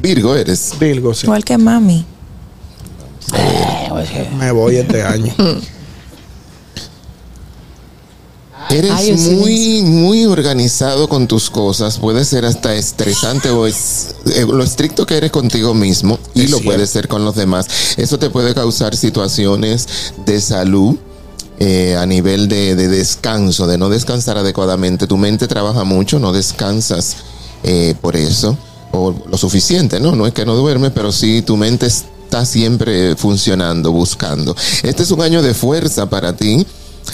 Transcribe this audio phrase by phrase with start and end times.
[0.00, 0.72] Virgo eres.
[0.78, 1.26] Virgo, sí.
[1.26, 2.04] Igual que mami.
[4.38, 5.34] Me voy este año.
[8.70, 11.98] Eres Ay, muy, muy organizado con tus cosas.
[11.98, 16.50] Puede ser hasta estresante o es, eh, lo estricto que eres contigo mismo y Es
[16.50, 16.74] lo cierto.
[16.74, 17.66] puede ser con los demás.
[17.96, 20.96] Eso te puede causar situaciones de salud.
[21.60, 25.08] eh, a nivel de, de descanso, de no descansar adecuadamente.
[25.08, 27.16] Tu mente trabaja mucho, no descansas
[27.64, 28.56] eh, por eso,
[28.92, 30.14] o lo suficiente, ¿no?
[30.14, 34.54] No es que no duerme, pero sí tu mente está siempre funcionando, buscando.
[34.82, 36.66] Este es un año de fuerza para ti.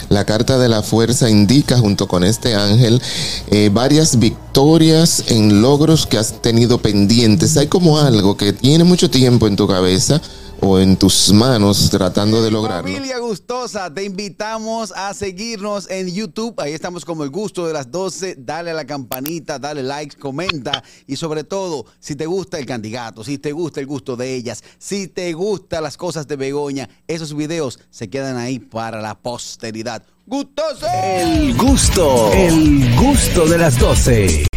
[0.09, 3.01] La carta de la fuerza indica junto con este ángel
[3.49, 7.55] eh, varias victorias en logros que has tenido pendientes.
[7.55, 10.21] Hay como algo que tiene mucho tiempo en tu cabeza
[10.61, 12.91] o en tus manos tratando de lograrlo.
[12.91, 16.59] Familia gustosa, te invitamos a seguirnos en YouTube.
[16.59, 18.35] Ahí estamos como el gusto de las 12.
[18.39, 20.83] Dale a la campanita, dale like, comenta.
[21.07, 24.63] Y sobre todo, si te gusta el candidato, si te gusta el gusto de ellas,
[24.77, 30.03] si te gustan las cosas de Begoña, esos videos se quedan ahí para la posteridad.
[30.27, 30.87] ¡Gustoso!
[30.91, 34.47] El gusto, el gusto de las 12.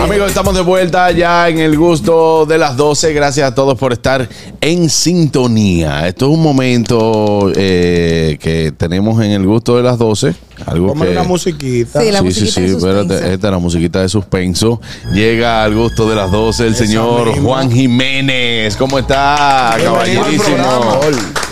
[0.00, 3.12] Amigos, estamos de vuelta ya en el gusto de las 12.
[3.12, 4.28] Gracias a todos por estar
[4.60, 6.06] en sintonía.
[6.06, 10.34] Esto es un momento eh, que tenemos en el gusto de las 12.
[10.66, 11.08] Algo que...
[11.10, 12.00] una musiquita.
[12.00, 14.80] Sí, la sí, musiquita sí, de sí, espérate, esta es la musiquita de suspenso.
[15.12, 17.40] Llega al gusto de las 12 el señor.
[17.42, 18.76] Juan Jiménez.
[18.76, 21.00] ¿Cómo está, caballerísimo?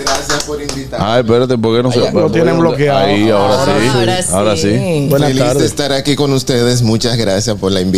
[0.04, 1.06] Gracias por invitarme.
[1.06, 2.98] Ay, espérate, ¿por qué no se Lo tienen bloqueado.
[2.98, 3.88] Ahí, ahora, Ahora sí.
[3.88, 4.32] Ahora sí.
[4.32, 5.06] Ahora sí.
[5.08, 5.62] Buenas Feliz de tardes.
[5.64, 6.82] estar aquí con ustedes.
[6.82, 7.93] Muchas gracias por la invitación.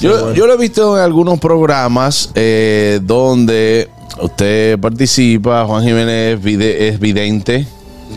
[0.00, 3.88] Yo, yo lo he visto en algunos programas eh, donde
[4.20, 7.66] usted participa, Juan Jiménez es, vide- es vidente,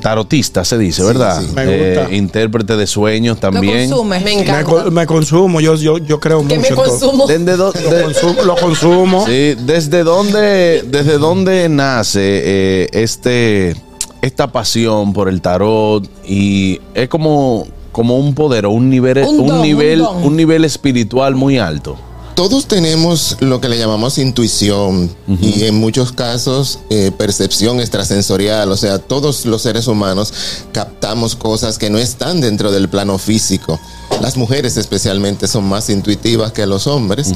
[0.01, 1.41] tarotista se dice, Sí, ¿verdad?
[1.41, 1.47] sí.
[1.53, 2.13] Me Eh, gusta.
[2.15, 3.89] intérprete de sueños Lo también.
[3.89, 4.19] consume.
[4.19, 4.63] Me Me, encanta.
[4.63, 6.85] co- me consumo, yo, yo, yo creo mucho me en todo.
[6.85, 7.27] consumo.
[7.27, 9.25] ¿Desde, Lo consumo, lo consumo.
[9.27, 13.75] sí, ¿desde dónde, desde dónde nace eh, este,
[14.21, 16.03] esta pasión por el tarot?
[16.27, 20.35] Y es como, como un poder o un nivel, Un un don, un nivel, un
[20.35, 21.95] nivel espiritual muy alto.
[22.35, 28.69] Todos tenemos lo que le llamamos intuición y en muchos casos eh, percepción extrasensorial.
[28.69, 30.33] O sea, todos los seres humanos
[30.73, 33.79] captamos cosas que no están dentro del plano físico.
[34.21, 37.31] Las mujeres especialmente son más intuitivas que los hombres,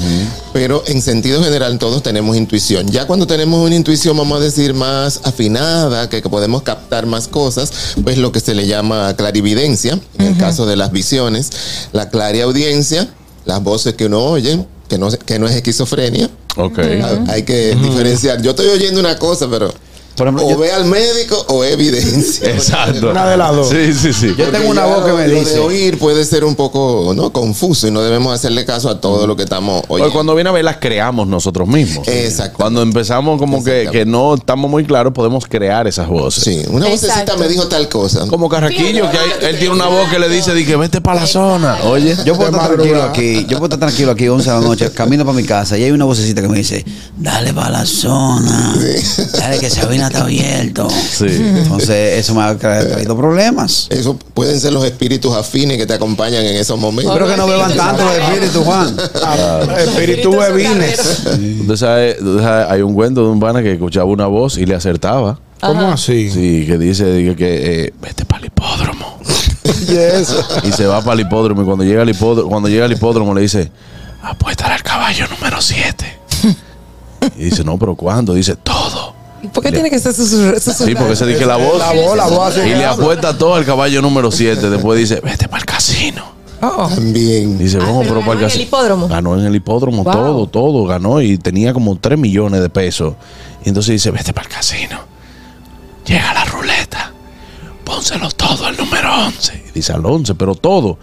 [0.54, 2.88] pero en sentido general todos tenemos intuición.
[2.88, 7.28] Ya cuando tenemos una intuición, vamos a decir, más afinada, que, que podemos captar más
[7.28, 7.72] cosas,
[8.04, 11.50] pues lo que se le llama clarividencia, en el caso de las visiones,
[11.92, 13.08] la clariaudiencia,
[13.46, 16.30] las voces que uno oye, que no, que no es esquizofrenia.
[16.56, 16.80] Ok.
[17.04, 18.42] Ah, Hay que diferenciar.
[18.42, 19.72] Yo estoy oyendo una cosa, pero
[20.20, 22.50] Por ejemplo, o yo- ve al médico o evidencia.
[22.54, 23.10] Exacto.
[23.10, 23.70] Una de las dos.
[23.70, 24.36] Sí, sí, sí.
[24.38, 25.54] Yo tengo una voz que me lo dice.
[25.56, 27.32] de oír puede ser un poco ¿no?
[27.32, 30.14] confuso y no debemos hacerle caso a todo lo que estamos Oye, oyendo.
[30.14, 32.08] cuando viene a ver, las creamos nosotros mismos.
[32.08, 32.58] Exacto.
[32.58, 36.44] Cuando empezamos como que, que no estamos muy claros, podemos crear esas voces.
[36.44, 37.38] Sí, una vocecita Exacto.
[37.40, 38.28] me dijo tal cosa.
[38.28, 41.22] Como Carraquillo, que hay- él tiene una voz que le dice, di que vete para
[41.22, 41.78] la zona.
[41.86, 44.62] Oye, Yo puedo De estar tranquilo aquí, yo puedo estar tranquilo aquí 11 de la
[44.62, 46.84] noche, camino para mi casa y hay una vocecita que me dice,
[47.18, 48.76] dale para la zona,
[49.38, 50.90] dale que Sabina está abierto.
[50.90, 51.26] Sí.
[51.30, 53.88] Entonces eso me ha tra- traído problemas.
[53.90, 57.14] Eso pueden ser los espíritus afines que te acompañan en esos momentos.
[57.14, 58.96] Espero que no beban tanto los espíritus, Juan.
[59.24, 61.24] Ah, Espíritu bebines.
[61.76, 62.18] Sabe,
[62.70, 65.40] hay un cuento de un pana que escuchaba una voz y le acertaba.
[65.62, 66.30] ¿Cómo así?
[66.30, 69.20] Sí, que dice dice que eh, vete para el hipódromo.
[69.90, 70.46] Y eso.
[70.64, 71.62] Y se va para el hipódromo.
[71.62, 73.72] Y cuando llega al hipódromo, cuando llega al hipódromo le dice,
[74.22, 76.20] apuesta al caballo número 7.
[77.38, 78.34] Y dice, no, pero ¿cuándo?
[78.34, 79.14] Dice, todo.
[79.42, 80.60] ¿Y por qué tiene que ser susurrado?
[80.60, 81.78] Sí, porque se dice la voz.
[81.80, 84.70] La voz, la voz Y le apuesta todo al caballo número 7.
[84.70, 86.24] Después dice, vete para el casino.
[86.62, 86.90] Oh.
[86.94, 87.58] También.
[87.58, 88.64] Dice, vamos, pero pero para ganó en el casino".
[88.64, 89.08] hipódromo.
[89.08, 90.14] Ganó en el hipódromo, Wow.
[90.14, 93.14] todo, todo, ganó y tenía como 3 millones de pesos.
[93.64, 95.00] Y entonces dice, vete para el casino.
[96.06, 97.14] Llega la ruleta.
[97.86, 99.64] Pónselo todo al número 11.
[99.70, 100.98] Y dice, al 11, pero todo.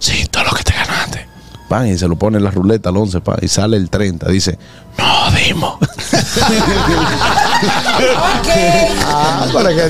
[0.00, 1.26] Sí, todo lo que te ganaste.
[1.70, 4.28] Pan, y se lo pone en la ruleta al 11, pan, y sale el 30.
[4.28, 4.58] Dice,
[4.98, 5.78] no, Dimo.
[9.12, 9.82] Ah, para que.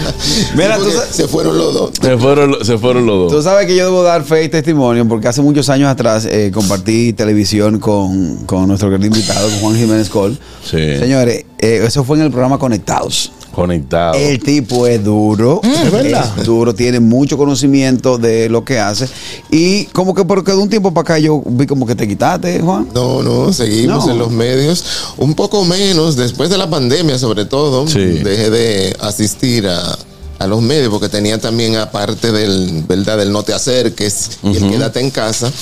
[0.54, 1.90] Mira, tú, se fueron los dos.
[2.00, 3.44] se, fueron, se fueron los tú dos.
[3.44, 7.12] sabes que yo debo dar fe y testimonio porque hace muchos años atrás eh, compartí
[7.12, 10.38] televisión con, con nuestro querido invitado, con Juan Jiménez Col.
[10.64, 10.99] Sí.
[10.99, 13.32] Señores, eh, eso fue en el programa Conectados.
[13.52, 14.14] Conectado.
[14.14, 15.61] El tipo es duro.
[15.62, 16.32] Es verdad.
[16.38, 19.08] Es duro, tiene mucho conocimiento de lo que hace.
[19.50, 22.61] Y como que porque de un tiempo para acá yo vi como que te quitaste,
[22.61, 22.88] Juan.
[22.94, 24.12] No, no, seguimos No.
[24.12, 24.85] en los medios.
[25.17, 27.99] Un poco menos, después de la pandemia sobre todo, Sí.
[28.00, 29.99] dejé de asistir a,
[30.40, 33.19] a los medios, porque tenía también aparte del, ¿verdad?
[33.19, 35.52] del no te acerques y el quédate en casa,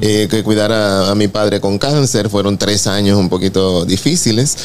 [0.00, 2.30] eh, que cuidar a, a mi padre con cáncer.
[2.30, 4.56] Fueron tres años un poquito difíciles.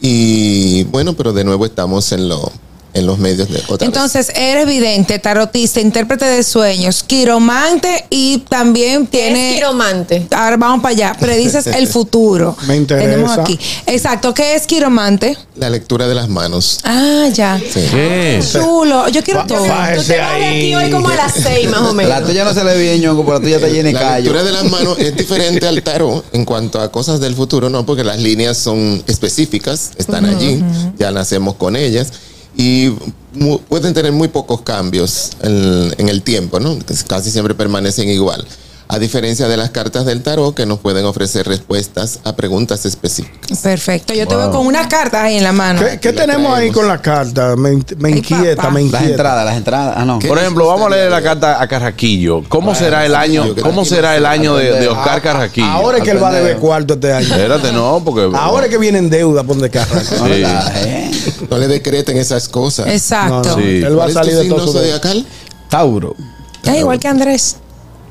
[0.00, 2.50] Y bueno, pero de nuevo estamos en, lo,
[2.94, 3.82] en los medios de otra vez.
[3.82, 9.50] Entonces, eres vidente, tarotista, intérprete de sueños, quiromante y también ¿Qué tiene.
[9.50, 10.26] es quiromante?
[10.34, 11.16] Ahora vamos para allá.
[11.18, 12.56] Predices el futuro.
[12.66, 13.08] Me interesa.
[13.10, 13.58] Tenemos aquí.
[13.86, 14.32] Exacto.
[14.32, 15.36] ¿Qué es quiromante?
[15.56, 16.78] La lectura de las manos.
[16.84, 17.60] Ah, ya.
[17.72, 18.40] ¿Qué?
[18.52, 19.08] Chulo.
[19.08, 19.58] Yo quiero todo.
[19.58, 22.10] Tú te vas de aquí hoy como a las seis más o menos.
[22.10, 24.00] La tuya no se le ve bien, ñongo, pero la tuya está llena de La
[24.00, 24.32] callo.
[24.32, 27.84] lectura de las manos es diferente al tarot en cuanto a cosas del futuro, no,
[27.84, 30.62] porque las líneas son específicas, están allí,
[30.98, 32.12] ya nacemos con ellas
[32.56, 32.90] y
[33.68, 36.78] pueden tener muy pocos cambios en, en el tiempo, ¿no?
[37.06, 38.46] Casi siempre permanecen igual.
[38.86, 43.58] A diferencia de las cartas del tarot que nos pueden ofrecer respuestas a preguntas específicas.
[43.60, 44.12] Perfecto.
[44.12, 44.44] Yo te Wow.
[44.44, 45.80] veo con unas cartas ahí en la mano.
[46.00, 47.56] ¿Qué, tenemos ahí con la carta?
[47.56, 49.04] Me, me inquieta, me Las inquieta.
[49.06, 49.94] entradas, las entradas.
[49.96, 50.18] Ah, no.
[50.18, 52.42] Por ejemplo, vamos a leer la carta a Carraquillo.
[52.48, 53.54] ¿Cómo será el año?
[53.62, 55.66] ¿Cómo será el año de, de Oscar Carraquillo?
[55.66, 57.26] Ahora es que él va a deber cuarto este año.
[57.26, 58.30] Espérate, no, porque.
[58.36, 60.18] Ahora es que viene en deuda, Sí.
[60.28, 61.10] ¿verdad, eh?
[61.50, 62.86] No le decreten esas cosas.
[62.88, 63.34] Exacto.
[63.42, 63.82] No, no, Sí.
[63.82, 65.24] Él va a ¿Cuál es tu salir de todo su?
[65.70, 66.14] Tauro.
[66.62, 67.56] Es igual que Andrés.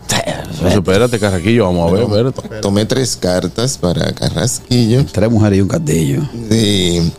[0.09, 2.61] Entonces, espérate, Carraquillo, vamos a ver, espérate.
[2.61, 5.05] Tomé tres cartas para Carrasquillo.
[5.11, 6.21] Tres mujeres y un castillo.
[6.49, 7.11] Sí.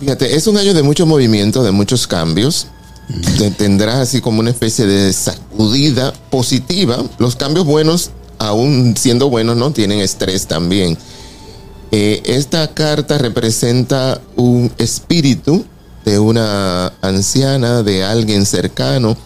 [0.00, 2.66] Fíjate, es un año de mucho movimiento, de muchos cambios.
[3.38, 6.98] Te- Tendrás así como una especie de sacudida positiva.
[7.18, 10.98] Los cambios buenos, aún siendo buenos, no tienen estrés también.
[11.92, 15.64] Eh, esta carta representa un espíritu
[16.04, 19.16] de una anciana, de alguien cercano,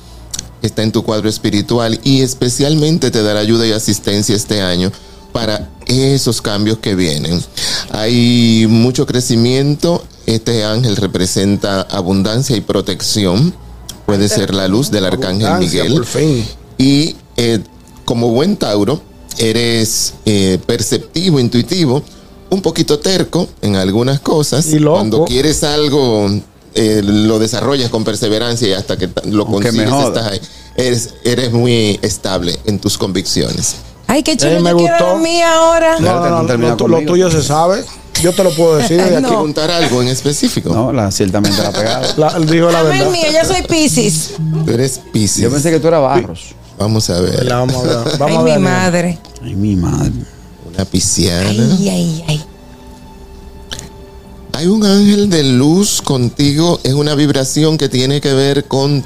[0.62, 4.92] está en tu cuadro espiritual y especialmente te dará ayuda y asistencia este año
[5.32, 7.42] para esos cambios que vienen.
[7.90, 10.04] Hay mucho crecimiento.
[10.26, 13.54] Este ángel representa abundancia y protección.
[14.06, 16.04] Puede ser la luz del arcángel Miguel.
[16.78, 17.60] Y eh,
[18.04, 19.00] como buen Tauro,
[19.38, 22.02] eres eh, perceptivo, intuitivo,
[22.50, 24.66] un poquito terco en algunas cosas.
[24.66, 24.96] Y loco.
[24.96, 26.28] Cuando quieres algo,
[26.74, 30.40] eh, lo desarrollas con perseverancia y hasta que lo consigues estás ahí.
[30.76, 33.76] Eres, eres muy estable en tus convicciones.
[34.06, 34.52] Ay, qué chulo.
[34.52, 35.14] Eh, me yo quiero gustó.
[35.14, 36.00] la mía ahora.
[36.00, 37.84] No, no, no no, termina lo, tuyo se sabe.
[38.22, 39.20] Yo te lo puedo decir aquí.
[39.22, 39.28] No.
[39.28, 40.72] Preguntar algo en específico.
[40.74, 42.14] No, la, ciertamente la pegada.
[42.16, 43.10] La- dijo la verdad.
[43.10, 44.32] mío, yo soy Pisces.
[44.64, 45.42] Tú eres Piscis.
[45.42, 46.54] Yo pensé que tú eras Barros.
[46.78, 47.44] Vamos a ver.
[47.44, 48.18] La vamos a ver.
[48.18, 48.60] Vamos Ay, a mi ver.
[48.60, 49.18] madre.
[49.42, 50.12] Ay, mi madre.
[50.72, 51.48] Una pisciana.
[51.50, 52.44] Ay, ay, ay.
[54.52, 59.04] Hay un ángel de luz contigo, es una vibración que tiene que ver con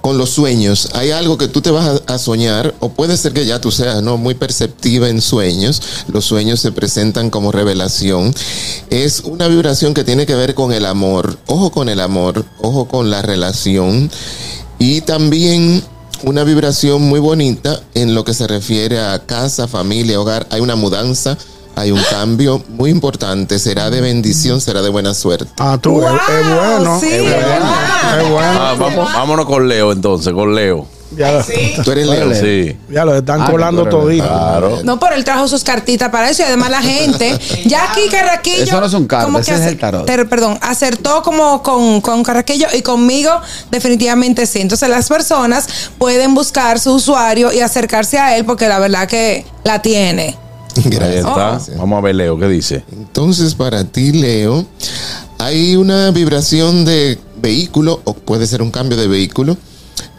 [0.00, 0.90] con los sueños.
[0.94, 3.70] Hay algo que tú te vas a, a soñar o puede ser que ya tú
[3.72, 5.82] seas no muy perceptiva en sueños.
[6.08, 8.32] Los sueños se presentan como revelación.
[8.88, 11.38] Es una vibración que tiene que ver con el amor.
[11.46, 14.10] Ojo con el amor, ojo con la relación
[14.78, 15.82] y también
[16.24, 20.46] una vibración muy bonita en lo que se refiere a casa, familia, hogar.
[20.50, 21.36] Hay una mudanza,
[21.76, 23.58] hay un cambio muy importante.
[23.60, 25.46] Será de bendición, será de buena suerte.
[25.58, 26.98] Ah, tú, es, bueno.
[27.00, 27.66] sí, es es bueno.
[28.22, 28.60] Es bueno.
[28.60, 30.86] Ah, vamos, vámonos con Leo entonces, con Leo.
[31.16, 31.44] Ya, lo,
[31.84, 32.34] Tú eres Leo.
[32.34, 32.76] Sí.
[32.90, 34.26] ya lo están Ah, colando todito.
[34.26, 34.80] Claro.
[34.82, 37.30] No, pero él trajo sus cartitas para eso y además la gente.
[37.64, 38.64] Jackie Carraquillo.
[38.64, 40.04] Eso no son cartas, ese es el tarot.
[40.04, 43.30] ter- perdón, acertó como con, con Carraquillo y conmigo
[43.70, 44.60] definitivamente sí.
[44.60, 49.46] Entonces las personas pueden buscar su usuario y acercarse a él porque la verdad que
[49.62, 50.36] la tiene.
[50.84, 51.76] Ahí Gracias.
[51.78, 52.84] Vamos a ver, Leo, ¿qué dice?
[52.92, 54.64] Entonces, para ti, Leo,
[55.38, 59.56] hay una vibración de vehículo o puede ser un cambio de vehículo.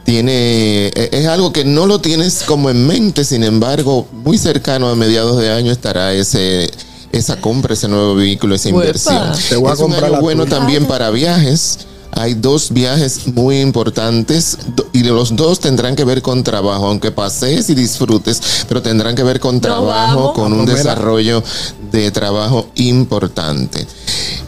[0.05, 4.89] Tiene, e- es algo que no lo tienes como en mente, sin embargo, muy cercano
[4.89, 6.69] a mediados de año estará ese,
[7.11, 9.33] esa compra, ese nuevo vehículo, esa inversión.
[9.49, 10.57] Te voy a es un año bueno tuya.
[10.57, 11.79] también para viajes.
[12.17, 14.57] Hay dos viajes muy importantes
[14.91, 19.21] y los dos tendrán que ver con trabajo, aunque pasees y disfrutes, pero tendrán que
[19.21, 21.43] ver con trabajo, con un desarrollo
[21.91, 23.85] de trabajo importante.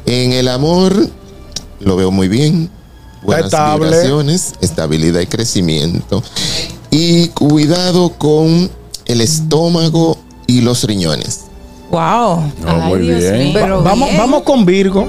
[0.08, 1.10] En el amor
[1.80, 2.72] lo veo muy bien.
[3.22, 3.86] Buenas Estable.
[3.86, 6.24] vibraciones, estabilidad y crecimiento.
[6.90, 8.72] Y cuidado con
[9.06, 11.42] el estómago y los riñones.
[11.92, 12.52] Wow.
[12.62, 13.54] No, Ay, muy Dios bien.
[13.54, 14.20] Pero Vamos, bien.
[14.20, 15.08] vamos con Virgo.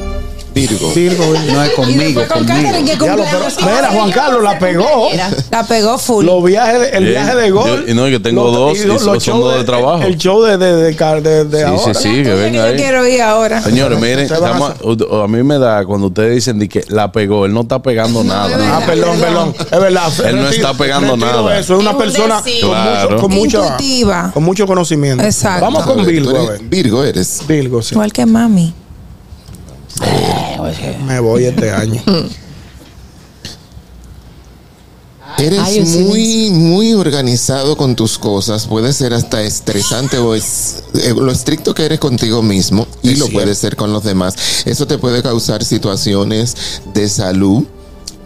[0.69, 0.93] Virgo.
[0.95, 1.25] Virgo.
[1.53, 2.63] No es conmigo, con conmigo.
[2.69, 5.09] Catherine, que Ya lo, pero, mira, Juan Carlos la pegó.
[5.51, 6.25] La pegó full.
[6.25, 7.85] Los viajes, el viaje de gol.
[7.87, 10.03] Yo- y no, yo tengo dos, y son dos de trabajo.
[10.03, 11.95] El show de, de, de, de- de Sí, ahora.
[11.95, 12.77] sí, sí, que venga yo ahí.
[12.77, 13.63] quiero ir ahora.
[13.63, 14.73] Señores, miren, a estamos-
[15.25, 18.23] a, mí me da cuando ustedes dicen de que la pegó, él no está pegando
[18.25, 18.57] nada.
[18.77, 19.55] Ah, perdón, perdón.
[19.59, 20.13] Es verdad.
[20.27, 21.59] Él no está pegando nada.
[21.59, 23.11] Eso es una persona con, Claro.
[23.11, 24.31] mucho, con, mucha- Intuitiva.
[24.35, 25.25] con mucho conocimiento.
[25.25, 25.65] Exacto.
[25.65, 26.49] Vamos con Virgo.
[26.63, 27.43] Virgo eres.
[27.47, 27.95] Virgo, sí.
[27.95, 28.73] Igual que mami.
[31.07, 32.03] Me voy este año.
[35.39, 38.67] Eres Ay, muy, muy organizado con tus cosas.
[38.67, 43.19] Puede ser hasta estresante o es eh, lo estricto que eres contigo mismo y Es
[43.19, 43.41] lo cierto.
[43.41, 44.35] puedes ser con los demás.
[44.67, 46.57] Eso te puede causar situaciones
[46.93, 47.65] de salud.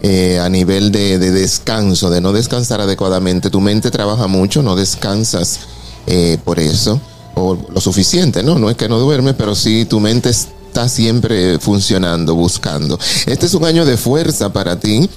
[0.01, 3.49] eh, a nivel de, de descanso, de no descansar adecuadamente.
[3.49, 5.61] Tu mente trabaja mucho, no descansas
[6.05, 6.99] eh, por eso,
[7.33, 8.59] o lo suficiente, ¿no?
[8.59, 10.29] No es que no duermes, pero sí tu mente
[10.75, 12.99] está siempre funcionando, buscando.
[13.27, 15.09] Este es un año de fuerza para ti.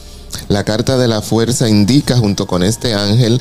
[0.47, 3.41] La carta de la fuerza indica junto con este ángel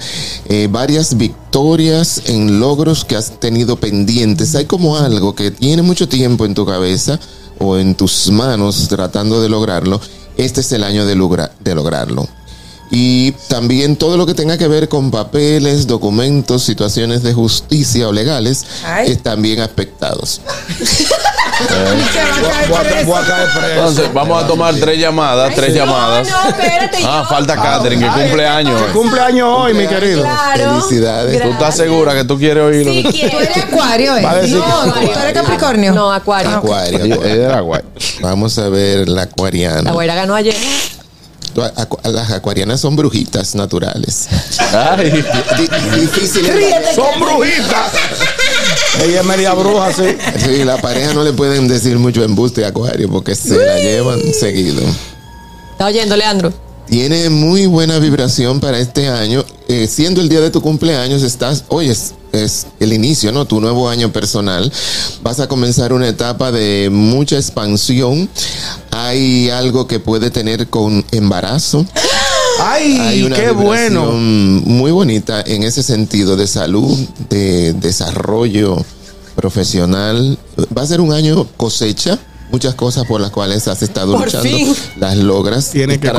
[0.49, 4.55] eh, varias victorias en logros que has tenido pendientes.
[4.55, 7.19] Hay como algo que tiene mucho tiempo en tu cabeza
[7.59, 10.01] o en tus manos tratando de lograrlo.
[10.37, 12.27] Este es el año de, logra- de lograrlo.
[12.89, 18.13] Y también todo lo que tenga que ver con papeles, documentos, situaciones de justicia o
[18.13, 19.11] legales Ay.
[19.11, 20.39] están bien aspectados.
[22.69, 23.71] Voy a, voy a caer preso.
[23.73, 26.29] Entonces, vamos a tomar tres llamadas, tres llamadas.
[26.29, 26.97] No, espérate.
[27.03, 28.81] Ah, yo- falta Catherine, que cumple años.
[28.81, 28.91] hoy.
[28.93, 30.21] Cumpleaños hoy, mi querido.
[30.21, 30.81] Claro.
[30.81, 31.41] Felicidades.
[31.41, 32.93] ¿Tú estás segura que tú quieres oírlo?
[33.11, 34.21] Sí, Tú eres acuario, ¿eh?
[34.21, 35.93] No, que- tú eres Capricornio.
[35.93, 36.51] No, Acuario.
[36.57, 37.63] Acuario.
[37.63, 37.81] Guay.
[38.21, 39.91] Vamos a ver la La acuariana.
[39.91, 40.55] güera ganó ayer.
[41.57, 44.27] Tú, acu- Las acuarianas son brujitas naturales.
[44.71, 46.45] Ay, Di- Difícil.
[46.93, 47.93] Son brujitas.
[49.03, 50.15] Ella es media bruja, sí.
[50.37, 54.21] Sí, la pareja no le pueden decir mucho embuste a Acuario porque se la llevan
[54.39, 54.83] seguido.
[55.71, 56.53] ¿Está oyendo, Leandro?
[56.89, 59.43] Tiene muy buena vibración para este año.
[59.67, 63.45] Eh, siendo el día de tu cumpleaños, estás, hoy es, es el inicio, ¿no?
[63.45, 64.71] Tu nuevo año personal.
[65.21, 68.29] Vas a comenzar una etapa de mucha expansión.
[68.91, 71.85] Hay algo que puede tener con embarazo.
[72.61, 74.05] Hay Ay, una qué bueno.
[74.13, 76.97] muy bonita en ese sentido de salud,
[77.29, 78.77] de desarrollo
[79.35, 80.39] profesional.
[80.75, 82.17] Va a ser un año cosecha.
[82.49, 84.75] Muchas cosas por las cuales has estado Por luchando, fin.
[84.97, 85.69] las logras.
[85.69, 86.09] Tiene que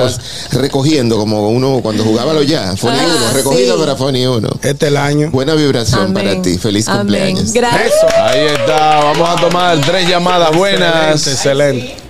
[0.53, 2.77] recogiendo como uno cuando jugaba lo ya.
[2.77, 3.81] Fone Ah, uno, recogido sí.
[3.81, 4.49] para Fone uno.
[4.63, 5.31] Este es el año.
[5.31, 6.15] Buena vibración Amén.
[6.15, 6.59] para ti.
[6.59, 6.99] Feliz Amén.
[7.01, 7.53] cumpleaños.
[7.53, 7.95] Gracias.
[8.23, 9.05] ahí está.
[9.05, 11.27] Vamos a tomar tres llamadas buenas.
[11.27, 12.08] Excelente, excelente.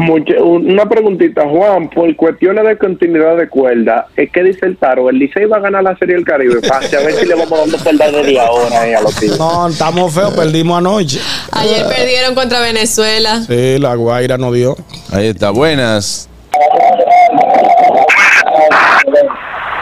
[0.00, 5.10] Mucha- una preguntita, Juan, por cuestiones de continuidad de cuerda, es que dice el Taro,
[5.10, 7.58] el Licey va a ganar la Serie del Caribe, pase a ver si le vamos
[7.58, 9.38] dando cuerda desde ahora eh, a los tíos.
[9.38, 11.20] No, estamos feos, perdimos anoche.
[11.52, 13.42] Ayer perdieron contra Venezuela.
[13.42, 14.76] Sí, la Guaira no dio.
[15.12, 16.28] Ahí está, buenas.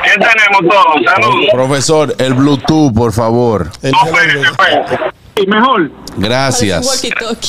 [0.05, 1.05] ¿Qué tenemos todos?
[1.15, 1.47] Saludos.
[1.53, 3.69] Profesor, el Bluetooth, por favor.
[3.83, 3.93] El-
[5.41, 7.05] Y mejor, Gracias.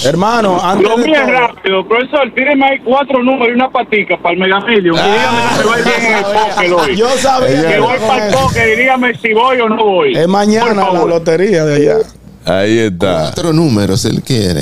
[0.05, 4.33] Hermano, antes lo mío es rápido, profesor, tíreme ahí cuatro números y una patica para
[4.33, 4.95] el Mega Million.
[4.95, 6.95] Y dígame si va bien en el póker hoy.
[6.95, 10.15] yo sabía Que voy para el póker y dígame si voy o no voy.
[10.15, 11.97] es mañana la lotería de allá.
[12.45, 13.21] Ahí está.
[13.21, 14.61] Cuatro números él quiere.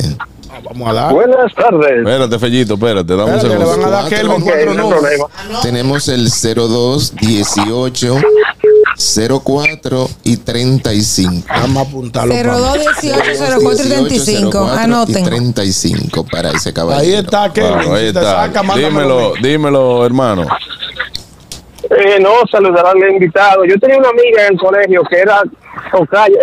[0.63, 1.13] Vamos a dar.
[1.13, 2.00] Buenas tardes.
[2.00, 5.00] Espérate, Fellito, espérate, dame un Espérate, le van segundo.
[5.62, 8.22] Tenemos el 02, 18,
[8.97, 11.45] 04 y 35.
[11.49, 12.33] Vamos a apuntarlo.
[12.33, 13.21] 02 18
[13.59, 14.51] 04 y 35.
[14.51, 15.23] 04 y Anoten.
[15.23, 17.19] 35 para ese Ahí caballero.
[17.21, 17.73] está Kelvin.
[17.73, 18.21] Claro, ahí está.
[18.23, 20.47] saca, Dímelo, dímelo, hermano.
[21.89, 23.63] Eh, no, saludar al invitado.
[23.65, 25.41] Yo tenía una amiga en el colegio que era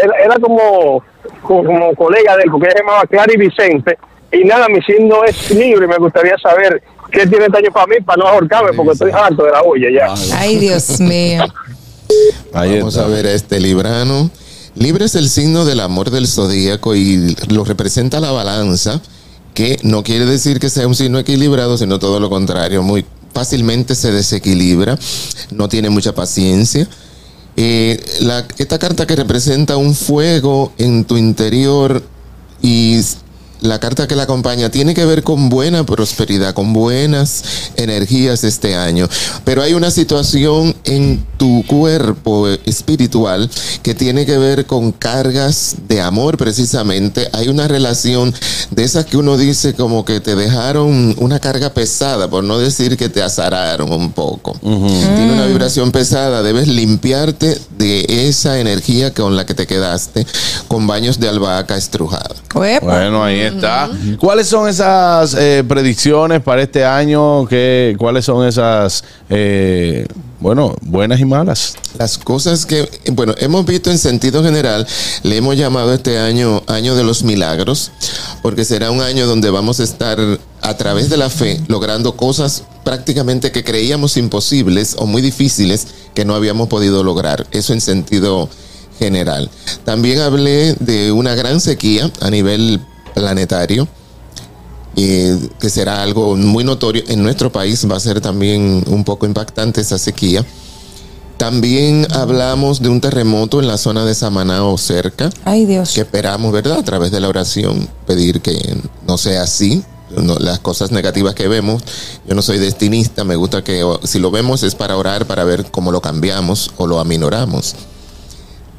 [0.03, 1.03] era, era como,
[1.43, 3.99] como, como colega de él, porque ella se llamaba Clara y Vicente.
[4.33, 7.87] Y nada, mi signo es libre y me gustaría saber qué tiene este año para
[7.87, 10.15] mí, para no ahorcarme, porque estoy harto de la olla ya.
[10.37, 11.45] Ay, Dios mío.
[12.53, 13.07] Ahí Vamos está.
[13.07, 14.31] a ver a este librano.
[14.77, 19.01] Libre es el signo del amor del zodíaco y lo representa la balanza,
[19.55, 22.83] que no quiere decir que sea un signo equilibrado, sino todo lo contrario.
[22.83, 24.99] Muy fácilmente se desequilibra,
[25.51, 26.89] no tiene mucha paciencia.
[27.57, 32.03] Eh, la- esta carta que representa un fuego en tu interior
[32.63, 33.01] y
[33.61, 37.43] la carta que la acompaña tiene que ver con buena prosperidad, con buenas
[37.77, 39.09] energías este año.
[39.45, 43.51] Pero hay una situación en tu cuerpo espiritual
[43.83, 47.29] que tiene que ver con cargas de amor precisamente.
[47.33, 48.35] Hay una relación
[48.71, 52.97] de esas que uno dice como que te dejaron una carga pesada, por no decir
[52.97, 54.57] que te azararon un poco.
[54.61, 60.27] Tiene una vibración pesada, debes limpiarte de esa energía con la que te quedaste
[60.69, 62.35] con baños de albahaca estrujada.
[62.87, 63.91] Bueno, ahí está.
[64.19, 67.47] ¿Cuáles son esas eh, predicciones para este año?
[67.47, 70.07] ¿Qué, ¿Cuáles son esas, eh,
[70.41, 71.77] bueno, buenas y malas?
[71.99, 74.87] Las cosas que, bueno, hemos visto en sentido general,
[75.23, 77.91] le hemos llamado este año año de los milagros,
[78.43, 80.19] porque será un año donde vamos a estar
[80.61, 86.25] a través de la fe logrando cosas prácticamente que creíamos imposibles o muy difíciles que
[86.25, 87.47] no habíamos podido lograr.
[87.51, 88.49] Eso en sentido
[88.99, 89.51] general.
[89.85, 92.81] También hablé de una gran sequía a nivel
[93.15, 93.89] planetario.
[94.97, 99.27] eh, que será algo muy notorio en nuestro país, va a ser también un poco
[99.27, 100.45] impactante esa sequía.
[101.37, 105.93] También hablamos de un terremoto en la zona de Samaná o cerca, Ay, Dios.
[105.93, 106.79] que esperamos, ¿verdad?
[106.79, 109.83] A través de la oración, pedir que no sea así.
[110.17, 111.83] No, las cosas negativas que vemos,
[112.29, 115.67] yo no soy destinista, me gusta que si lo vemos es para orar, para ver
[115.73, 117.75] cómo lo cambiamos o lo aminoramos.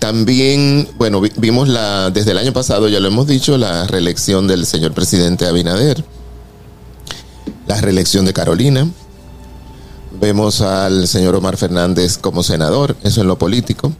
[0.10, 4.48] También, bueno, vi- vimos la, desde el año pasado, ya lo hemos dicho, la reelección
[4.48, 6.06] del señor presidente Abinader,
[7.66, 8.88] la reelección de Carolina,
[10.22, 13.94] vemos al señor Omar Fernández como senador, eso en lo político.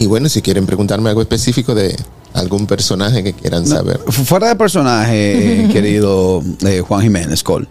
[0.00, 1.94] Y bueno, si quieren preguntarme algo específico de
[2.32, 4.00] algún personaje que quieran saber.
[4.08, 7.68] Fu- Fuera de personaje, eh, querido eh, Juan Jiménez Col,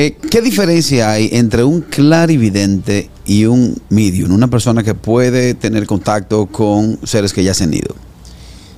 [0.00, 4.32] eh, ¿qué diferencia hay entre un clarividente y un medium?
[4.32, 7.94] Una persona que puede tener contacto con seres que ya se han ido.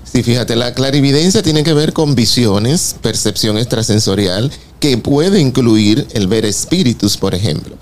[0.03, 4.51] Sí, fíjate, la clarividencia tiene que ver con visiones, percepción extrasensorial,
[4.81, 7.77] que puede incluir el ver espíritus, por ejemplo.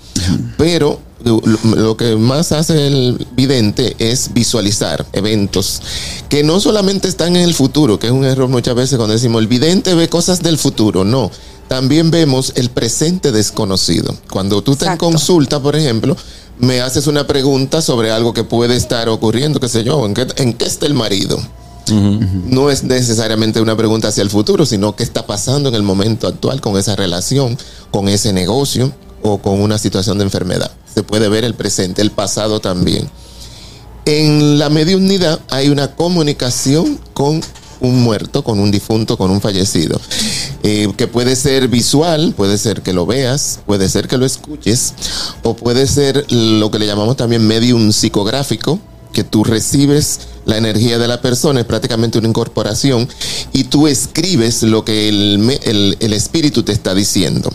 [0.55, 5.81] Pero lo, lo que más hace el vidente es visualizar eventos
[6.29, 9.41] que no solamente están en el futuro, que es un error muchas veces cuando decimos
[9.41, 11.31] el vidente ve cosas del futuro, no.
[11.71, 14.13] También vemos el presente desconocido.
[14.29, 15.05] Cuando tú te en Exacto.
[15.05, 16.17] consulta, por ejemplo,
[16.59, 20.27] me haces una pregunta sobre algo que puede estar ocurriendo, qué sé yo, ¿en qué,
[20.35, 21.39] en qué está el marido?
[21.87, 26.27] No es necesariamente una pregunta hacia el futuro, sino qué está pasando en el momento
[26.27, 27.57] actual con esa relación,
[27.89, 28.91] con ese negocio
[29.23, 30.71] o con una situación de enfermedad.
[30.93, 33.09] Se puede ver el presente, el pasado también.
[34.03, 37.41] En la mediunidad hay una comunicación con
[37.81, 39.99] un muerto, con un difunto, con un fallecido,
[40.63, 44.93] eh, que puede ser visual, puede ser que lo veas, puede ser que lo escuches,
[45.43, 48.79] o puede ser lo que le llamamos también medium psicográfico,
[49.13, 53.09] que tú recibes la energía de la persona, es prácticamente una incorporación,
[53.51, 57.49] y tú escribes lo que el, el- el espíritu te está diciendo.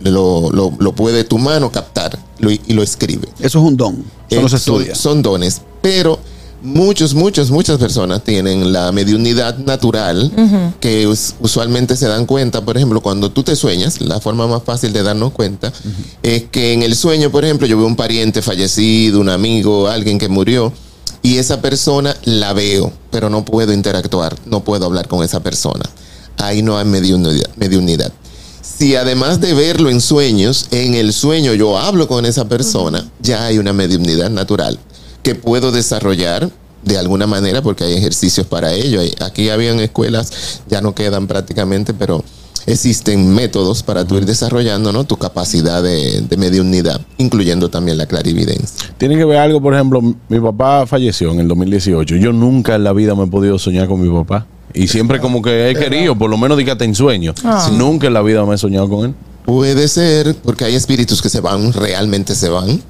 [0.00, 3.28] Lo, lo- lo puede tu mano captar lo- y lo escribe.
[3.40, 4.04] Eso es un don.
[4.30, 6.18] Eso no Eh, son, son dones, pero
[6.62, 10.32] muchos, muchos, muchas personas tienen la mediunidad natural
[10.80, 14.62] que us- usualmente se dan cuenta, por ejemplo, cuando tú te sueñas, la forma más
[14.64, 15.72] fácil de darnos cuenta
[16.22, 20.18] es que en el sueño, por ejemplo, yo veo un pariente fallecido, un amigo, alguien
[20.18, 20.72] que murió.
[21.20, 25.84] Y esa persona la veo, pero no puedo interactuar, no puedo hablar con esa persona.
[26.36, 27.48] Ahí no hay mediunidad.
[27.56, 28.12] mediunidad.
[28.62, 33.46] Si además de verlo en sueños, en el sueño yo hablo con esa persona, ya
[33.46, 34.78] hay una mediunidad natural
[35.22, 36.50] que puedo desarrollar
[36.82, 39.00] de alguna manera porque hay ejercicios para ello.
[39.20, 42.24] Aquí habían escuelas, ya no quedan prácticamente, pero
[42.66, 45.04] existen métodos para tú ir desarrollando ¿no?
[45.04, 48.92] tu capacidad de, de mediunidad, incluyendo también la clarividencia.
[48.98, 52.16] Tiene que ver algo, por ejemplo, mi papá falleció en el 2018.
[52.16, 54.46] Yo nunca en la vida me he podido soñar con mi papá.
[54.74, 57.34] Y siempre como que he querido, por lo menos dígate en sueño.
[57.72, 59.14] Nunca en la vida me he soñado con él.
[59.44, 62.82] Puede ser porque hay espíritus que se van, realmente se van.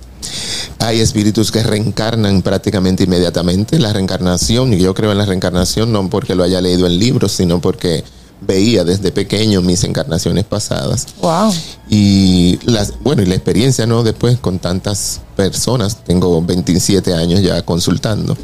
[0.81, 3.79] Hay espíritus que reencarnan prácticamente inmediatamente.
[3.79, 7.33] La reencarnación, y yo creo en la reencarnación no porque lo haya leído en libros,
[7.33, 8.05] sino porque
[8.41, 11.07] veía desde pequeño mis encarnaciones pasadas.
[11.21, 11.53] Wow.
[11.89, 14.03] Y las, bueno, y la experiencia, ¿no?
[14.03, 18.37] Después con tantas personas, tengo 27 años ya consultando.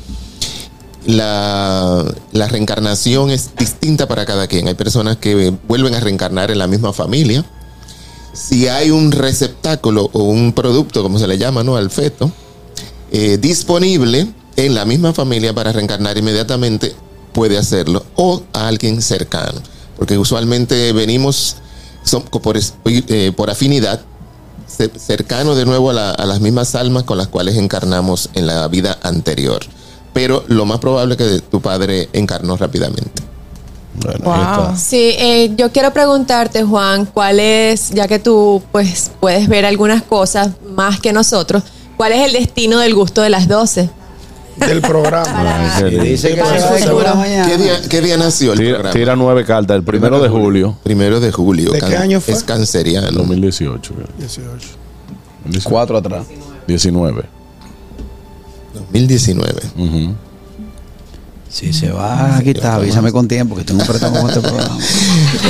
[1.06, 4.68] La, la reencarnación es distinta para cada quien.
[4.68, 7.44] Hay personas que vuelven a reencarnar en la misma familia.
[8.34, 11.76] Si hay un receptáculo o un producto, como se le llama, ¿no?
[11.76, 12.30] Al feto,
[13.12, 16.94] eh, disponible en la misma familia para reencarnar inmediatamente,
[17.32, 18.04] puede hacerlo.
[18.16, 19.60] O a alguien cercano.
[19.96, 21.56] Porque usualmente venimos
[22.84, 24.00] eh, por afinidad
[24.68, 28.66] ce- cercano de nuevo a, a las mismas almas con las cuales encarnamos en la
[28.68, 29.60] vida anterior.
[30.12, 33.22] Pero lo más probable es que tu padre encarnó rápidamente.
[34.02, 34.76] Bueno, Wow.
[34.76, 40.02] Sí, eh, yo quiero preguntarte, Juan, cuál es, ya que tú pues puedes ver algunas
[40.02, 41.62] cosas más que nosotros,
[41.96, 43.88] ¿cuál es el destino del gusto de las 12?
[44.57, 45.26] del programa.
[45.76, 46.04] Ay, qué lindo.
[46.04, 47.00] Dice que Para se el va a futuro.
[47.00, 47.46] acabar mañana.
[47.48, 48.92] ¿Qué día, qué día nació el Tira, programa?
[48.92, 51.72] tira nueve cartas, el primero de julio, Primero de julio.
[51.72, 52.35] ¿De qué año fue?
[52.35, 53.11] Es canceriano.
[53.11, 53.94] 2018.
[54.16, 54.48] 18.
[55.44, 55.68] 2018.
[55.68, 56.24] Cuatro atrás.
[56.68, 57.24] 19.
[58.92, 59.62] 2019.
[59.76, 60.14] Ujú.
[61.54, 64.76] Si se va a quitar, avísame con tiempo que tengo un préstamo con este programa.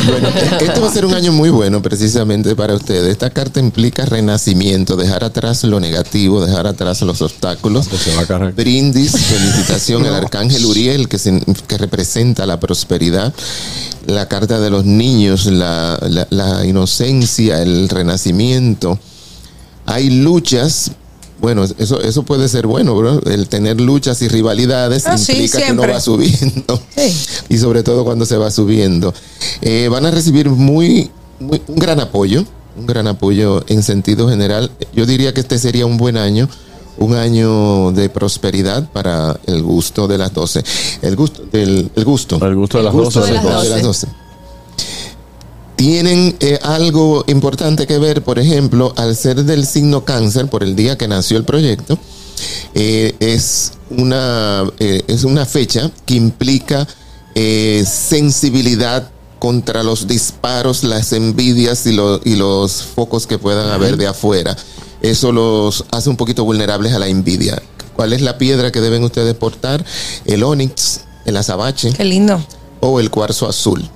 [0.06, 0.28] Bueno,
[0.60, 3.10] este va a ser un año muy bueno precisamente para ustedes.
[3.10, 7.88] Esta carta implica renacimiento, dejar atrás lo negativo, dejar atrás los obstáculos.
[7.88, 8.52] Que se va a cargar.
[8.52, 13.32] Brindis, felicitación al arcángel Uriel que, sin- que representa la prosperidad.
[14.06, 18.98] La carta de los niños, la, la- la inocencia, el renacimiento.
[19.86, 20.90] Hay luchas.
[21.44, 23.20] Bueno, eso, eso puede ser bueno, bro.
[23.26, 26.80] El tener luchas y rivalidades Ah, sí, implica que uno va subiendo.
[26.96, 27.14] Sí.
[27.50, 29.12] Y sobre todo cuando se va subiendo.
[29.60, 32.44] Eh, van a recibir muy, muy- un gran apoyo,
[32.78, 34.70] un gran apoyo en sentido general.
[34.94, 36.48] Yo diría que este sería un buen año
[36.96, 40.62] un año de prosperidad para el gusto de las 12.
[41.02, 42.38] El gusto del el gusto.
[42.46, 44.06] El gusto de las El gusto 12.
[45.76, 50.76] Tienen eh, algo importante que ver, por ejemplo, al ser del signo cáncer, por el
[50.76, 51.98] día que nació el proyecto,
[52.74, 56.86] eh, es, una, eh, es una fecha que implica
[57.84, 59.10] sensibilidad
[59.40, 64.56] contra los disparos, las envidias y, lo- y los focos que puedan haber de afuera.
[65.02, 67.60] Eso los hace un poquito vulnerables a la envidia.
[67.96, 69.84] ¿Cuál es la piedra que deben ustedes portar?
[70.24, 72.42] El onix, el azabache Qué lindo.
[72.80, 73.88] o el cuarzo azul.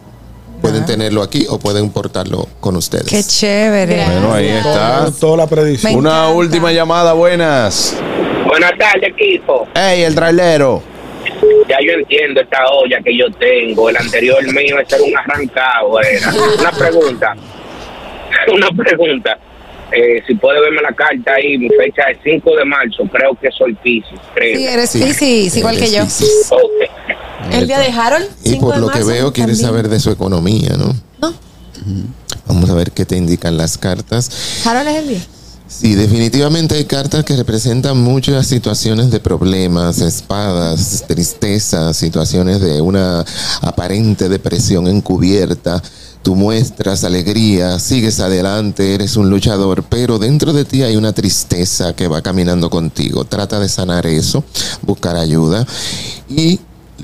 [0.61, 3.07] Pueden tenerlo aquí o pueden portarlo con ustedes.
[3.09, 3.94] Qué chévere.
[3.94, 4.21] Gracias.
[4.21, 5.11] Bueno, ahí está.
[5.18, 5.97] Toda la predicción.
[5.97, 7.97] Una última llamada, buenas.
[8.47, 9.66] Buenas tardes, equipo.
[9.75, 10.83] Ey, el trailero.
[11.68, 13.88] Ya yo entiendo esta olla que yo tengo.
[13.90, 16.01] El anterior mío era un arrancado.
[16.01, 16.33] Era.
[16.59, 17.35] Una pregunta.
[18.53, 19.38] Una pregunta.
[19.90, 23.05] Eh, si puede verme la carta ahí, mi fecha es 5 de marzo.
[23.11, 24.18] Creo que soy Pisces.
[24.37, 25.51] Sí, eres Sí.
[25.59, 26.05] Igual que yo.
[26.05, 26.51] Piscis.
[27.51, 28.27] El día de Harold.
[28.45, 29.69] Y 5 por de lo que marzo, veo, quieres también.
[29.69, 30.95] saber de su economía, ¿no?
[31.21, 31.35] No,
[32.47, 34.31] Vamos a ver qué te indican las cartas.
[34.65, 35.27] Harold es el día.
[35.69, 43.23] Sí, definitivamente hay cartas que representan muchas situaciones de problemas, espadas, tristeza, situaciones de una
[43.61, 45.83] aparente depresión encubierta.
[46.23, 51.95] Tú muestras alegría, sigues adelante, eres un luchador, pero dentro de ti hay una tristeza
[51.95, 53.27] que va caminando contigo.
[53.27, 54.43] Trata de sanar eso,
[54.83, 55.67] buscar ayuda.
[56.31, 56.61] ¿Y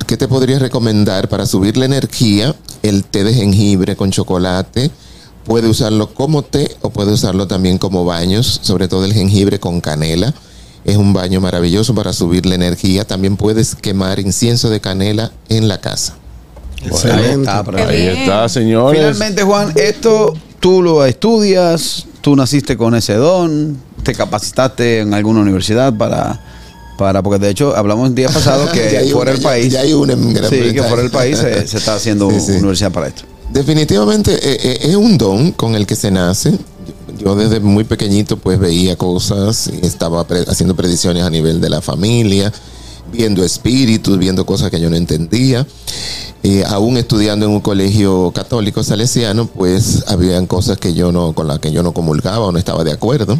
[0.06, 2.54] qué te podría recomendar para subir la energía?
[2.82, 4.90] El té de jengibre con chocolate.
[5.44, 9.80] Puede usarlo como té o puede usarlo también como baños, sobre todo el jengibre con
[9.80, 10.32] canela.
[10.84, 13.04] Es un baño maravilloso para subir la energía.
[13.06, 16.14] También puedes quemar incienso de canela en la casa.
[16.82, 18.98] Ahí está, pero- Ahí está, señores.
[19.00, 25.40] Finalmente, Juan, esto tú lo estudias, tú naciste con ese don, te capacitaste en alguna
[25.40, 26.42] universidad para,
[26.98, 30.12] para porque de hecho hablamos el día pasado que fuera el país, ya hay una
[30.12, 32.52] en Gran sí, que fuera el país se, se está haciendo Sí, sí.
[32.52, 33.22] universidad para esto.
[33.52, 36.58] Definitivamente eh, eh, es un don con el que se nace.
[37.18, 41.70] Yo desde muy pequeñito pues veía cosas, y estaba pre- haciendo predicciones a nivel de
[41.70, 42.52] la familia,
[43.12, 45.66] viendo espíritus, viendo cosas que yo no entendía.
[46.42, 51.46] Eh, aún estudiando en un colegio católico salesiano, pues habían cosas que yo no, con
[51.48, 53.38] las que yo no comulgaba o no estaba de acuerdo.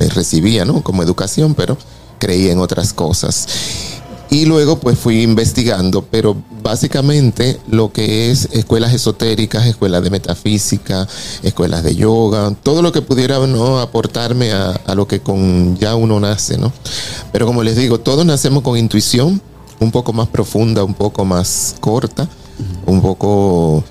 [0.00, 0.82] Les recibía, ¿no?
[0.82, 1.76] Como educación, pero
[2.22, 3.48] creía en otras cosas.
[4.30, 11.06] Y luego pues fui investigando, pero básicamente lo que es escuelas esotéricas, escuelas de metafísica,
[11.42, 13.80] escuelas de yoga, todo lo que pudiera ¿no?
[13.80, 16.72] aportarme a, lo que con ya uno nace, ¿no?
[17.32, 19.42] Pero como les digo, todos nacemos con intuición,
[19.80, 22.28] un poco más profunda, un poco más corta,
[22.86, 23.82] un poco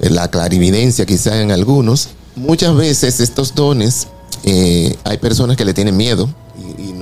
[0.00, 2.10] eh, la clarividencia quizá en algunos.
[2.36, 4.06] Muchas veces estos dones,
[4.44, 6.28] eh, hay personas que le tienen miedo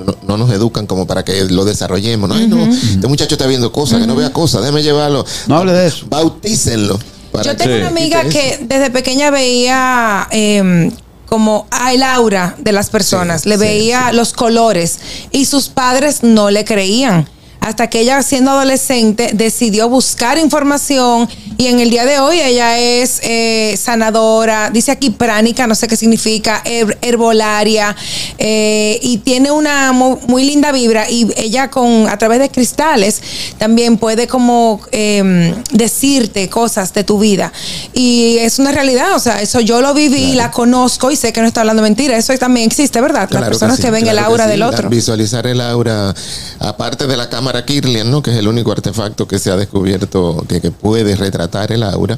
[0.05, 2.29] no, no nos educan como para que lo desarrollemos.
[2.29, 2.35] ¿no?
[2.35, 5.25] Ay, no, este muchacho está viendo cosas, que no vea cosas, déjame llevarlo.
[5.47, 6.05] No hable de eso.
[6.09, 6.99] Bautícenlo.
[7.31, 10.91] para Yo tengo una amiga que desde pequeña veía eh,
[11.27, 14.99] como el aura de las personas, Sí, le sí, veía los colores
[15.31, 17.27] y sus padres no le creían.
[17.69, 22.79] Hasta que ella, siendo adolescente, decidió buscar información y en el día de hoy ella
[22.79, 27.95] es eh, sanadora, dice aquí pránica, no sé qué significa, her- herbolaria
[28.39, 33.21] eh, y tiene una mu- muy, linda vibra y ella con a través de cristales
[33.59, 37.53] también puede como eh, decirte cosas de tu vida
[37.93, 41.41] y es una realidad, o sea, eso yo lo viví, la conozco y sé que
[41.41, 43.21] no está hablando mentira, eso también existe, ¿verdad?
[43.21, 44.49] Las Claro personas que, sí, ven el claro aura sí.
[44.49, 44.89] del otro.
[44.89, 46.15] Visualizar el aura,
[46.59, 48.21] aparte de la cámara Kirlian, ¿no?
[48.21, 52.17] que es el único artefacto que se ha descubierto que, que puede retratar el aura.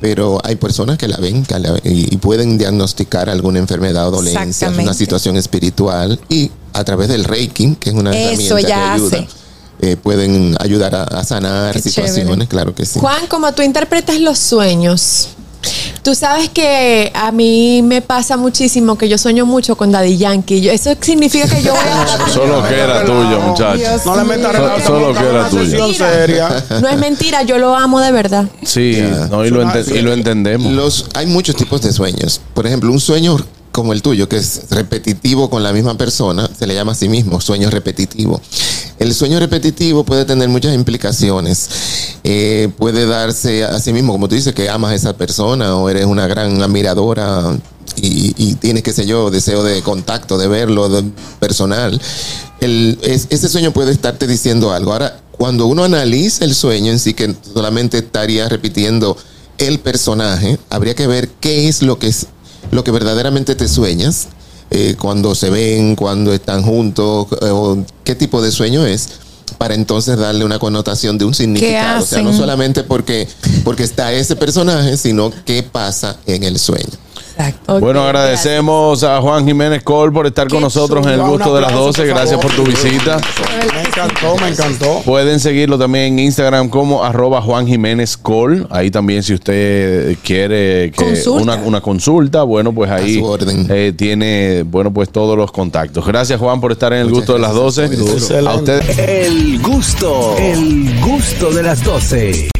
[0.00, 4.70] Pero hay personas que la ven que la- y, pueden diagnosticar alguna enfermedad o dolencia,
[4.70, 8.92] una situación espiritual y a través del Reiki, que es una Eso herramienta que ya
[8.94, 9.28] ayuda, hace.
[9.80, 12.46] eh, pueden ayudar a, a sanar Qué situaciones, chévere.
[12.48, 12.98] claro que sí.
[12.98, 15.28] Juan, como tú interpretas los sueños,
[16.04, 20.60] tú sabes que a mí me pasa muchísimo que yo sueño mucho con Daddy Yankee.
[20.60, 22.28] Yo- eso significa que yo voy a...
[22.32, 23.78] Solo que era tuyo, muchacho.
[23.78, 25.94] Dios No le metas So- relajo, solo que era tuyo.
[25.94, 26.64] seria.
[26.80, 28.44] No es mentira, yo lo amo de verdad.
[28.62, 30.72] Sí, no, y, lo ente- y lo entendemos.
[30.72, 32.40] Los, hay muchos tipos de sueños.
[32.52, 33.36] Por ejemplo, un sueño
[33.74, 37.08] como el tuyo, que es repetitivo con la misma persona, se le llama a sí
[37.08, 38.40] mismo sueño repetitivo.
[39.00, 41.68] El sueño repetitivo puede tener muchas implicaciones.
[42.22, 45.90] Eh, puede darse a sí mismo, como tú dices, que amas a esa persona o
[45.90, 47.58] eres una gran admiradora
[47.96, 51.02] y, tienes, qué sé yo, deseo de contacto, de verlo, de
[51.40, 52.00] personal.
[52.60, 54.92] Ese sueño puede estarte diciendo algo.
[54.92, 59.16] Ahora, cuando uno analiza el sueño en sí, que solamente estaría repitiendo
[59.58, 62.28] el personaje, habría que ver qué es lo que es
[62.70, 64.28] lo que verdaderamente te sueñas
[64.70, 69.08] eh, cuando se ven, cuando están juntos, eh, o qué tipo de sueño es
[69.58, 72.02] para entonces darle una connotación de un significado.
[72.02, 73.28] O sea, no solamente porque,
[73.62, 77.03] porque está ese personaje, sino qué pasa en el sueño.
[77.36, 77.80] Exacto.
[77.80, 81.70] Bueno, agradecemos a Juan Jiménez Col por estar con nosotros en el gusto de las
[81.72, 82.02] aplauso, 12.
[82.02, 83.20] por Gracias por tu visita.
[83.74, 85.02] Me encantó, me encantó.
[85.04, 88.66] Pueden seguirlo también en Instagram como arroba Juan Jiménez Col.
[88.70, 91.42] Ahí también si usted quiere que Consulta.
[91.42, 93.20] una, una consulta, bueno, pues ahí
[93.68, 96.06] eh, tiene, bueno, pues todos los contactos.
[96.06, 97.90] Gracias Juan por estar en el Muchas gusto de las gracias.
[97.90, 97.96] 12.
[97.96, 98.50] Muy duro.
[98.50, 98.98] A ustedes.
[98.98, 102.53] El gusto, el gusto de las 12.